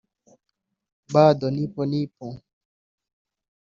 [1.13, 2.27] ‘Bado Nipo Nipo’